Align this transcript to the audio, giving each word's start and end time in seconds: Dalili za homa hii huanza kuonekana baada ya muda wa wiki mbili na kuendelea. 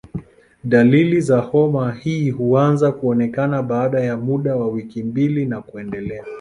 Dalili 0.63 1.21
za 1.21 1.39
homa 1.39 1.91
hii 1.91 2.29
huanza 2.29 2.91
kuonekana 2.91 3.63
baada 3.63 3.99
ya 3.99 4.17
muda 4.17 4.55
wa 4.55 4.67
wiki 4.67 5.03
mbili 5.03 5.45
na 5.45 5.61
kuendelea. 5.61 6.25